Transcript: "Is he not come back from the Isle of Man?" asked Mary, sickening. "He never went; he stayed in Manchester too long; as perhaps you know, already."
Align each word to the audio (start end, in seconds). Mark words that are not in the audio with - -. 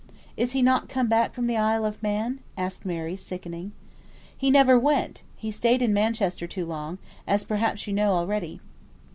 "Is 0.35 0.53
he 0.53 0.63
not 0.63 0.89
come 0.89 1.05
back 1.05 1.31
from 1.31 1.45
the 1.45 1.57
Isle 1.57 1.85
of 1.85 2.01
Man?" 2.01 2.39
asked 2.57 2.87
Mary, 2.87 3.15
sickening. 3.15 3.71
"He 4.35 4.49
never 4.49 4.75
went; 4.79 5.21
he 5.35 5.51
stayed 5.51 5.83
in 5.83 5.93
Manchester 5.93 6.47
too 6.47 6.65
long; 6.65 6.97
as 7.27 7.43
perhaps 7.43 7.85
you 7.85 7.93
know, 7.93 8.13
already." 8.13 8.61